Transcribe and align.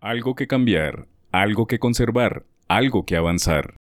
Algo 0.00 0.36
que 0.36 0.46
cambiar, 0.46 1.08
algo 1.32 1.66
que 1.66 1.80
conservar, 1.80 2.46
algo 2.68 3.04
que 3.04 3.16
avanzar. 3.16 3.74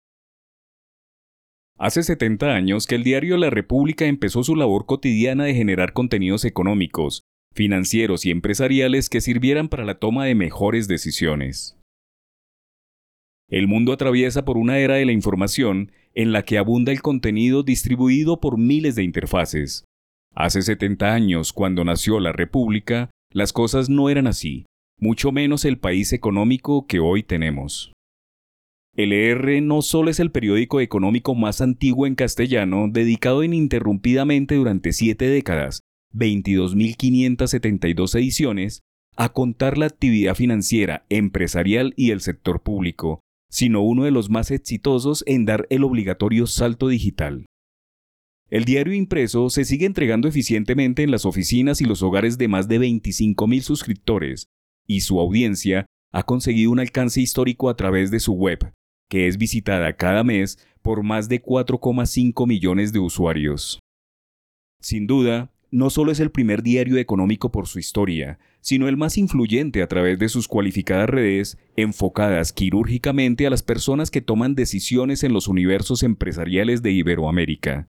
Hace 1.78 2.02
70 2.02 2.56
años 2.56 2.88
que 2.88 2.96
el 2.96 3.04
diario 3.04 3.38
La 3.38 3.52
República 3.52 4.06
empezó 4.06 4.44
su 4.44 4.56
labor 4.56 4.88
cotidiana 4.88 5.44
de 5.44 5.54
generar 5.54 5.94
contenidos 5.94 6.44
económicos, 6.44 7.22
financieros 7.54 8.26
y 8.26 8.32
empresariales 8.32 9.10
que 9.10 9.22
sirvieran 9.22 9.70
para 9.70 9.86
la 9.86 10.00
toma 10.00 10.26
de 10.26 10.34
mejores 10.34 10.88
decisiones. 10.88 11.78
El 13.48 13.68
mundo 13.68 13.94
atraviesa 13.94 14.44
por 14.44 14.58
una 14.58 14.80
era 14.80 14.96
de 14.96 15.06
la 15.06 15.12
información 15.12 15.92
en 16.16 16.32
la 16.32 16.42
que 16.42 16.58
abunda 16.58 16.92
el 16.92 17.04
contenido 17.04 17.62
distribuido 17.62 18.40
por 18.40 18.58
miles 18.58 18.96
de 18.96 19.04
interfaces. 19.04 19.86
Hace 20.34 20.64
70 20.64 21.14
años, 21.14 21.54
cuando 21.54 21.84
nació 21.84 22.20
la 22.20 22.32
República, 22.32 23.12
las 23.32 23.54
cosas 23.54 23.88
no 23.88 24.10
eran 24.10 24.26
así, 24.26 24.66
mucho 25.00 25.32
menos 25.32 25.66
el 25.66 25.78
país 25.78 26.12
económico 26.14 26.88
que 26.88 27.00
hoy 27.00 27.24
tenemos. 27.24 27.94
El 28.96 29.14
ER 29.14 29.62
no 29.62 29.84
solo 29.84 30.10
es 30.10 30.20
el 30.20 30.32
periódico 30.32 30.82
económico 30.82 31.36
más 31.36 31.62
antiguo 31.62 32.08
en 32.08 32.16
castellano, 32.16 32.88
dedicado 32.90 33.44
ininterrumpidamente 33.44 34.56
durante 34.56 34.92
siete 34.92 35.26
décadas, 35.26 35.82
22.572 36.16 38.16
ediciones, 38.16 38.80
a 39.16 39.30
contar 39.30 39.78
la 39.78 39.86
actividad 39.86 40.34
financiera, 40.34 41.06
empresarial 41.10 41.94
y 41.96 42.10
el 42.10 42.22
sector 42.22 42.64
público, 42.64 43.22
sino 43.50 43.82
uno 43.82 44.04
de 44.04 44.12
los 44.12 44.32
más 44.32 44.50
exitosos 44.50 45.24
en 45.28 45.46
dar 45.46 45.68
el 45.70 45.84
obligatorio 45.84 46.48
salto 46.48 46.88
digital. 46.88 47.46
El 48.50 48.66
diario 48.66 48.94
impreso 48.94 49.50
se 49.50 49.66
sigue 49.66 49.86
entregando 49.86 50.28
eficientemente 50.28 51.04
en 51.04 51.12
las 51.12 51.26
oficinas 51.26 51.82
y 51.82 51.86
los 51.86 52.02
hogares 52.02 52.38
de 52.38 52.48
más 52.48 52.68
de 52.68 52.80
25.000 52.80 53.62
suscriptores, 53.62 54.48
y 54.88 55.02
su 55.02 55.20
audiencia 55.20 55.86
ha 56.12 56.24
conseguido 56.24 56.72
un 56.72 56.80
alcance 56.80 57.22
histórico 57.22 57.70
a 57.70 57.76
través 57.76 58.10
de 58.10 58.20
su 58.20 58.34
web, 58.34 58.72
que 59.10 59.28
es 59.28 59.38
visitada 59.38 59.96
cada 59.98 60.24
mes 60.24 60.58
por 60.82 61.04
más 61.04 61.30
de 61.30 61.44
4,5 61.44 62.48
millones 62.48 62.94
de 62.94 63.00
usuarios. 63.00 63.80
Sin 64.82 65.06
duda, 65.06 65.52
no 65.70 65.90
solo 65.90 66.12
es 66.12 66.20
el 66.20 66.32
primer 66.32 66.64
diario 66.64 66.98
económico 66.98 67.52
por 67.52 67.68
su 67.68 67.78
historia, 67.78 68.40
sino 68.62 68.88
el 68.88 68.96
más 68.96 69.18
influyente 69.18 69.82
a 69.82 69.88
través 69.88 70.18
de 70.18 70.30
sus 70.30 70.48
cualificadas 70.48 71.10
redes 71.10 71.58
enfocadas 71.76 72.54
quirúrgicamente 72.54 73.46
a 73.46 73.50
las 73.50 73.64
personas 73.64 74.10
que 74.10 74.22
toman 74.22 74.56
decisiones 74.56 75.24
en 75.24 75.34
los 75.34 75.48
universos 75.48 76.04
empresariales 76.04 76.82
de 76.82 76.92
Iberoamérica. 76.92 77.88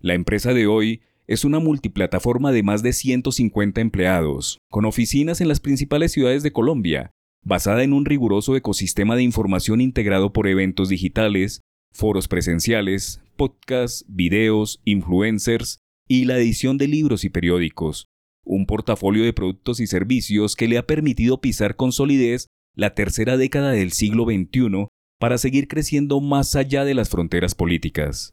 La 0.00 0.14
empresa 0.14 0.54
de 0.54 0.68
hoy 0.68 1.02
es 1.28 1.44
una 1.44 1.58
multiplataforma 1.58 2.52
de 2.52 2.62
más 2.62 2.82
de 2.82 2.94
150 2.94 3.80
empleados, 3.82 4.58
con 4.70 4.86
oficinas 4.86 5.42
en 5.42 5.48
las 5.48 5.60
principales 5.60 6.10
ciudades 6.10 6.42
de 6.42 6.52
Colombia, 6.52 7.10
basada 7.44 7.84
en 7.84 7.92
un 7.92 8.06
riguroso 8.06 8.56
ecosistema 8.56 9.14
de 9.14 9.22
información 9.22 9.82
integrado 9.82 10.32
por 10.32 10.48
eventos 10.48 10.88
digitales, 10.88 11.60
foros 11.92 12.28
presenciales, 12.28 13.22
podcasts, 13.36 14.06
videos, 14.08 14.80
influencers 14.84 15.80
y 16.08 16.24
la 16.24 16.38
edición 16.38 16.78
de 16.78 16.88
libros 16.88 17.24
y 17.24 17.28
periódicos, 17.28 18.06
un 18.44 18.64
portafolio 18.64 19.22
de 19.24 19.34
productos 19.34 19.80
y 19.80 19.86
servicios 19.86 20.56
que 20.56 20.66
le 20.66 20.78
ha 20.78 20.86
permitido 20.86 21.42
pisar 21.42 21.76
con 21.76 21.92
solidez 21.92 22.46
la 22.74 22.94
tercera 22.94 23.36
década 23.36 23.72
del 23.72 23.92
siglo 23.92 24.24
XXI 24.24 24.88
para 25.20 25.36
seguir 25.36 25.68
creciendo 25.68 26.20
más 26.20 26.56
allá 26.56 26.86
de 26.86 26.94
las 26.94 27.10
fronteras 27.10 27.54
políticas. 27.54 28.32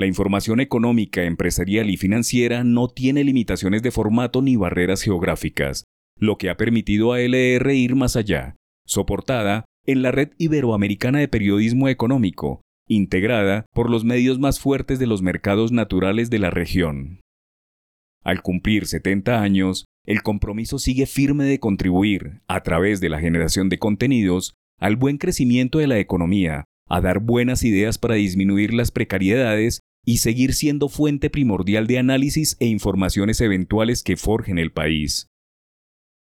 La 0.00 0.06
información 0.06 0.60
económica, 0.60 1.24
empresarial 1.24 1.90
y 1.90 1.98
financiera 1.98 2.64
no 2.64 2.88
tiene 2.88 3.22
limitaciones 3.22 3.82
de 3.82 3.90
formato 3.90 4.40
ni 4.40 4.56
barreras 4.56 5.02
geográficas, 5.02 5.84
lo 6.16 6.38
que 6.38 6.48
ha 6.48 6.56
permitido 6.56 7.12
a 7.12 7.20
LR 7.20 7.74
ir 7.74 7.96
más 7.96 8.16
allá, 8.16 8.56
soportada 8.86 9.66
en 9.84 10.00
la 10.00 10.10
red 10.10 10.30
iberoamericana 10.38 11.18
de 11.18 11.28
periodismo 11.28 11.86
económico, 11.86 12.62
integrada 12.88 13.66
por 13.74 13.90
los 13.90 14.06
medios 14.06 14.38
más 14.38 14.58
fuertes 14.58 14.98
de 14.98 15.06
los 15.06 15.20
mercados 15.20 15.70
naturales 15.70 16.30
de 16.30 16.38
la 16.38 16.48
región. 16.48 17.20
Al 18.24 18.40
cumplir 18.40 18.86
70 18.86 19.42
años, 19.42 19.84
el 20.06 20.22
compromiso 20.22 20.78
sigue 20.78 21.04
firme 21.04 21.44
de 21.44 21.60
contribuir, 21.60 22.40
a 22.48 22.62
través 22.62 23.02
de 23.02 23.10
la 23.10 23.20
generación 23.20 23.68
de 23.68 23.78
contenidos, 23.78 24.54
al 24.78 24.96
buen 24.96 25.18
crecimiento 25.18 25.78
de 25.78 25.88
la 25.88 25.98
economía, 25.98 26.64
a 26.88 27.02
dar 27.02 27.20
buenas 27.20 27.64
ideas 27.64 27.98
para 27.98 28.14
disminuir 28.14 28.72
las 28.72 28.92
precariedades 28.92 29.82
y 30.04 30.18
seguir 30.18 30.54
siendo 30.54 30.88
fuente 30.88 31.30
primordial 31.30 31.86
de 31.86 31.98
análisis 31.98 32.56
e 32.60 32.66
informaciones 32.66 33.40
eventuales 33.40 34.02
que 34.02 34.16
forjen 34.16 34.58
el 34.58 34.72
país. 34.72 35.26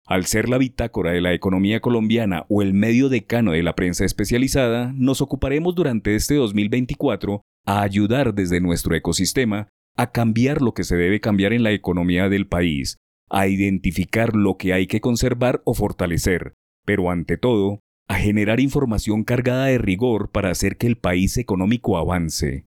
Al 0.06 0.26
ser 0.26 0.48
la 0.48 0.58
bitácora 0.58 1.12
de 1.12 1.20
la 1.20 1.34
economía 1.34 1.82
colombiana 1.82 2.46
o 2.48 2.62
el 2.62 2.74
medio 2.74 3.10
decano 3.10 3.52
de 3.52 3.62
la 3.62 3.76
prensa 3.76 4.06
especializada, 4.06 4.94
nos 4.96 5.22
ocuparemos 5.22 5.76
durante 5.76 6.16
este 6.16 6.36
2024 6.36 7.42
a 7.66 7.82
ayudar 7.82 8.34
desde 8.34 8.62
nuestro 8.62 8.96
ecosistema 8.96 9.68
a 9.98 10.12
cambiar 10.12 10.62
lo 10.62 10.74
que 10.74 10.86
se 10.86 10.96
debe 10.96 11.20
cambiar 11.20 11.52
en 11.52 11.64
la 11.64 11.72
economía 11.72 12.30
del 12.30 12.48
país, 12.48 12.98
a 13.30 13.48
identificar 13.48 14.36
lo 14.36 14.56
que 14.56 14.72
hay 14.72 14.88
que 14.88 15.02
conservar 15.02 15.62
o 15.66 15.74
fortalecer, 15.74 16.54
pero 16.86 17.12
ante 17.12 17.38
todo, 17.38 17.80
a 18.08 18.16
generar 18.16 18.62
información 18.62 19.26
cargada 19.26 19.66
de 19.66 19.78
rigor 19.78 20.32
para 20.32 20.50
hacer 20.50 20.78
que 20.78 20.88
el 20.88 20.98
país 20.98 21.36
económico 21.38 21.98
avance. 21.98 22.66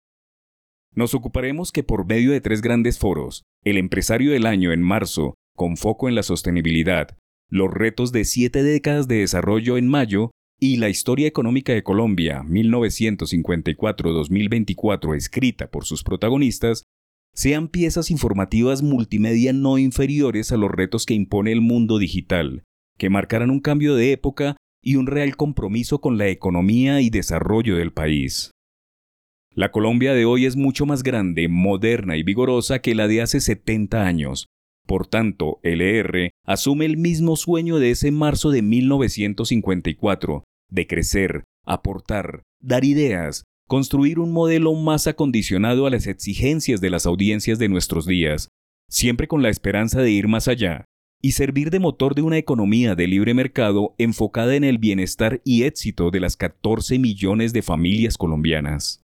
Nos 0.95 1.15
ocuparemos 1.15 1.71
que 1.71 1.83
por 1.83 2.05
medio 2.05 2.31
de 2.31 2.41
tres 2.41 2.61
grandes 2.61 2.99
foros, 2.99 3.43
el 3.63 3.77
empresario 3.77 4.31
del 4.31 4.45
año 4.45 4.71
en 4.71 4.81
marzo, 4.81 5.35
con 5.55 5.77
foco 5.77 6.07
en 6.07 6.15
la 6.15 6.23
sostenibilidad, 6.23 7.17
los 7.49 7.73
retos 7.73 8.11
de 8.11 8.25
siete 8.25 8.63
décadas 8.63 9.07
de 9.07 9.17
desarrollo 9.17 9.77
en 9.77 9.87
mayo 9.87 10.31
y 10.59 10.77
la 10.77 10.89
historia 10.89 11.27
económica 11.27 11.73
de 11.73 11.83
Colombia 11.83 12.43
1954-2024 12.47 15.15
escrita 15.15 15.69
por 15.69 15.85
sus 15.85 16.03
protagonistas, 16.03 16.85
sean 17.33 17.67
piezas 17.67 18.09
informativas 18.11 18.83
multimedia 18.83 19.53
no 19.53 19.79
inferiores 19.79 20.51
a 20.51 20.57
los 20.57 20.71
retos 20.71 21.05
que 21.05 21.15
impone 21.15 21.51
el 21.51 21.61
mundo 21.61 21.97
digital, 21.97 22.63
que 22.97 23.09
marcarán 23.09 23.49
un 23.49 23.59
cambio 23.59 23.95
de 23.95 24.11
época 24.11 24.55
y 24.81 24.97
un 24.97 25.07
real 25.07 25.35
compromiso 25.35 25.99
con 25.99 26.17
la 26.17 26.27
economía 26.27 27.01
y 27.01 27.09
desarrollo 27.09 27.77
del 27.77 27.91
país. 27.91 28.52
La 29.55 29.69
Colombia 29.69 30.15
de 30.15 30.25
hoy 30.25 30.45
es 30.45 30.55
mucho 30.55 30.87
más 30.87 31.03
grande, 31.03 31.47
moderna 31.47 32.17
y 32.17 32.23
vigorosa 32.23 32.79
que 32.79 32.95
la 32.95 33.07
de 33.07 33.21
hace 33.21 33.39
70 33.39 34.03
años. 34.03 34.47
Por 34.87 35.05
tanto, 35.05 35.59
LR 35.61 36.31
asume 36.43 36.85
el 36.85 36.97
mismo 36.97 37.35
sueño 37.35 37.77
de 37.77 37.91
ese 37.91 38.09
marzo 38.09 38.49
de 38.49 38.63
1954, 38.63 40.43
de 40.71 40.87
crecer, 40.87 41.43
aportar, 41.67 42.41
dar 42.61 42.83
ideas, 42.83 43.43
construir 43.67 44.17
un 44.17 44.31
modelo 44.31 44.73
más 44.73 45.05
acondicionado 45.05 45.85
a 45.85 45.91
las 45.91 46.07
exigencias 46.07 46.81
de 46.81 46.89
las 46.89 47.05
audiencias 47.05 47.59
de 47.59 47.69
nuestros 47.69 48.07
días, 48.07 48.47
siempre 48.89 49.27
con 49.27 49.43
la 49.43 49.49
esperanza 49.49 50.01
de 50.01 50.09
ir 50.09 50.27
más 50.27 50.47
allá, 50.47 50.85
y 51.21 51.33
servir 51.33 51.69
de 51.69 51.79
motor 51.79 52.15
de 52.15 52.23
una 52.23 52.39
economía 52.39 52.95
de 52.95 53.05
libre 53.05 53.35
mercado 53.35 53.93
enfocada 53.99 54.55
en 54.55 54.63
el 54.63 54.79
bienestar 54.79 55.41
y 55.45 55.63
éxito 55.63 56.09
de 56.09 56.21
las 56.21 56.37
14 56.37 56.97
millones 56.97 57.53
de 57.53 57.61
familias 57.61 58.17
colombianas. 58.17 59.02